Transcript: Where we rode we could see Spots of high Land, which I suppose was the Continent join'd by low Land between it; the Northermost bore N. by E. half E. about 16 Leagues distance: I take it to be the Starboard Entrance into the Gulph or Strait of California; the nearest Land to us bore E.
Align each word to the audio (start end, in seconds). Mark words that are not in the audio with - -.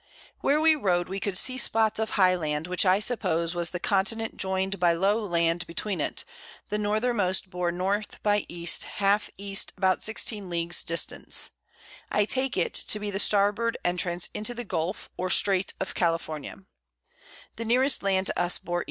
Where 0.39 0.59
we 0.59 0.73
rode 0.75 1.09
we 1.09 1.19
could 1.19 1.37
see 1.37 1.59
Spots 1.59 1.99
of 1.99 2.09
high 2.17 2.33
Land, 2.33 2.65
which 2.65 2.87
I 2.87 2.99
suppose 2.99 3.53
was 3.53 3.69
the 3.69 3.79
Continent 3.79 4.35
join'd 4.35 4.79
by 4.79 4.93
low 4.93 5.17
Land 5.23 5.67
between 5.67 6.01
it; 6.01 6.25
the 6.69 6.79
Northermost 6.79 7.51
bore 7.51 7.67
N. 7.69 8.03
by 8.23 8.43
E. 8.49 8.67
half 8.95 9.29
E. 9.37 9.55
about 9.77 10.01
16 10.01 10.49
Leagues 10.49 10.83
distance: 10.83 11.51
I 12.09 12.25
take 12.25 12.57
it 12.57 12.73
to 12.73 12.99
be 12.99 13.11
the 13.11 13.19
Starboard 13.19 13.77
Entrance 13.85 14.27
into 14.33 14.55
the 14.55 14.65
Gulph 14.65 15.07
or 15.17 15.29
Strait 15.29 15.75
of 15.79 15.93
California; 15.93 16.63
the 17.57 17.65
nearest 17.65 18.01
Land 18.01 18.25
to 18.25 18.39
us 18.41 18.57
bore 18.57 18.79
E. 18.79 18.79